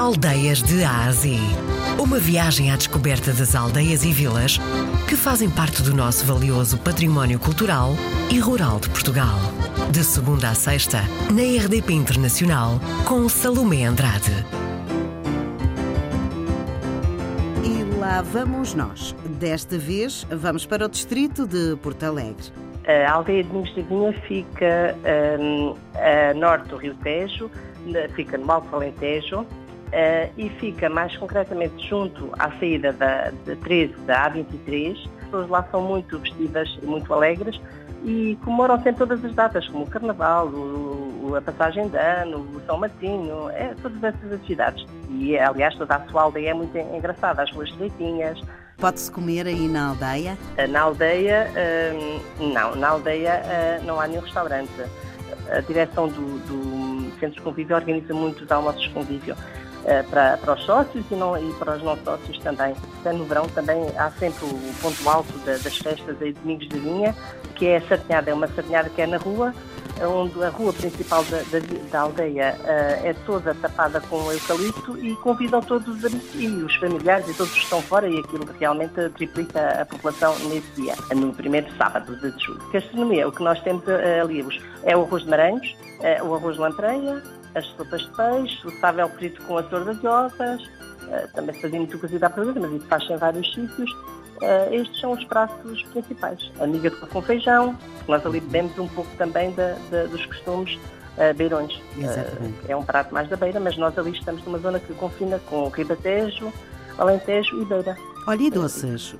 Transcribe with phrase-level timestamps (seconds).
[0.00, 1.38] Aldeias de Ásia.
[2.00, 4.56] Uma viagem à descoberta das aldeias e vilas
[5.06, 7.90] que fazem parte do nosso valioso património cultural
[8.32, 9.36] e rural de Portugal.
[9.92, 14.32] De segunda a sexta, na RDP Internacional, com Salomé Andrade.
[17.62, 19.14] E lá vamos nós.
[19.38, 22.50] Desta vez, vamos para o distrito de Porto Alegre.
[22.86, 24.96] A aldeia de Ninhos Vinha fica
[25.38, 27.50] um, a norte do Rio Tejo,
[28.14, 29.46] fica no Alto Alentejo,
[29.90, 34.92] Uh, e fica mais concretamente junto à saída da, da 13 da A23.
[34.92, 37.60] As pessoas lá são muito vestidas e muito alegres
[38.04, 42.60] e comemoram sempre todas as datas, como o Carnaval, o, a passagem de ano, o
[42.66, 44.86] São Martinho, é, todas essas atividades.
[45.10, 48.40] E, aliás, toda a sua aldeia é muito engraçada, as ruas estreitinhas.
[48.78, 50.38] Pode-se comer aí na aldeia?
[50.56, 52.74] Uh, na aldeia, uh, não.
[52.76, 53.42] Na aldeia
[53.84, 54.70] não há nenhum restaurante.
[55.50, 59.36] A direção do, do Centro de Convívio organiza muitos almoços de convívio
[59.90, 62.76] eh, para, os sócios e, não, e para os não sócios também.
[63.04, 67.12] No verão também há sempre o ponto alto das festas aí Domingos de Vinha,
[67.56, 69.52] que é a sardinhada, é uma sardinhada que é na rua,
[70.00, 71.58] onde a rua principal da, da,
[71.90, 76.74] da aldeia uh, é toda tapada com eucalipto e convidam todos os amigos e os
[76.76, 81.34] familiares e todos que estão fora e aquilo realmente triplica a população nesse dia, no
[81.34, 82.62] primeiro sábado de julho.
[82.72, 84.46] Gastronomia, o que nós temos uh, ali
[84.84, 87.22] é o arroz de maranhos, uh, o arroz de lampreia,
[87.54, 91.98] as sopas de peixe, o sábel frito com as orvalhosas, uh, também se fazia muito
[91.98, 93.90] cozido à parede, mas isso faz em vários sítios.
[93.92, 96.50] Uh, estes são os pratos principais.
[96.60, 97.76] A miga de com feijão,
[98.08, 101.74] nós ali bebemos um pouco também da, da, dos costumes uh, beirões.
[101.74, 105.38] Uh, é um prato mais da beira, mas nós ali estamos numa zona que confina
[105.40, 106.52] com ribatejo,
[106.98, 107.96] alentejo e beira.
[108.26, 109.14] Olha, e doces?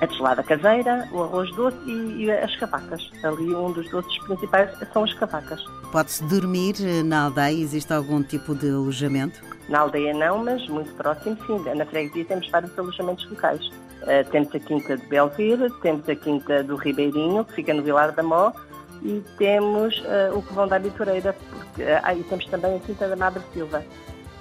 [0.00, 3.10] A gelada caseira, o arroz doce e, e, as cavacas.
[3.22, 5.64] Ali um dos doces principais são as cavacas.
[5.92, 7.62] Pode-se dormir eh, na aldeia?
[7.62, 9.40] Existe algum tipo de alojamento?
[9.68, 11.58] Na aldeia não, mas muito próximo sim.
[11.74, 13.66] Na freguesia temos vários alojamentos locais.
[14.02, 18.12] Uh, temos a Quinta de Belvira, temos a Quinta do Ribeirinho, que fica no Vilar
[18.12, 18.52] da Mó,
[19.02, 23.16] e temos uh, o Covão da Bitoreira, porque, uh, e temos também a Quinta da
[23.16, 23.82] Madre Silva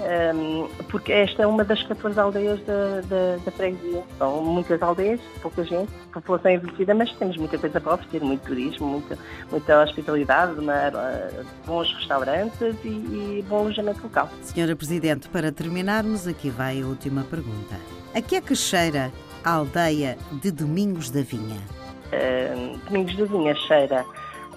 [0.00, 4.02] um, porque esta é uma das 14 aldeias da, da, da freguesia.
[4.18, 8.86] São muitas aldeias, pouca gente, população envelhecida, mas temos muita coisa para oferecer, muito turismo,
[8.86, 9.18] muita,
[9.50, 14.28] muita hospitalidade, uma, uh, bons restaurantes e, e, bom alojamento local.
[14.42, 17.76] Senhora Presidente, para terminarmos, aqui vai a última pergunta.
[18.14, 19.12] A que é que cheira
[19.44, 21.60] a aldeia de Domingos da Vinha?
[22.12, 24.04] Uh, Domingos da Vinha cheira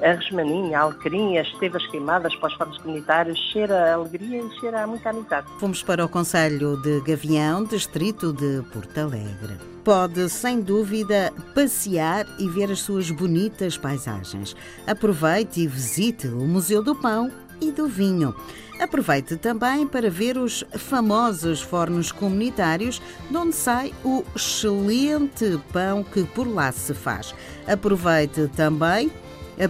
[0.02, 4.60] a resmaninha, a alecrim, as estevas queimadas para os fogos comunitários, cheira a alegria e
[4.60, 5.48] cheira a muita amizade.
[5.60, 9.58] Fomos para o Conselho de Gavião, distrito de Porto Alegre.
[9.84, 14.56] Pode, sem dúvida, passear e ver as suas bonitas paisagens.
[14.88, 18.34] Aproveite e visite o Museu do Pão e do Vinho.
[18.80, 26.24] Aproveite também para ver os famosos fornos comunitários, de onde sai o excelente pão que
[26.24, 27.36] por lá se faz.
[27.68, 29.12] Aproveite também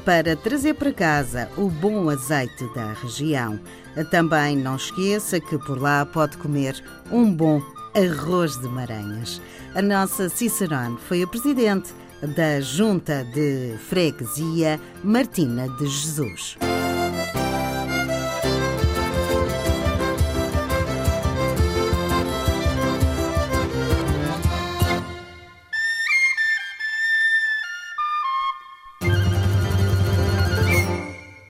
[0.03, 3.59] para trazer para casa o bom azeite da região.
[4.09, 7.61] Também não esqueça que por lá pode comer um bom
[7.95, 9.41] arroz de maranhas.
[9.75, 11.94] A nossa Cicerone foi a presidente
[12.35, 16.57] da Junta de Freguesia, Martina de Jesus.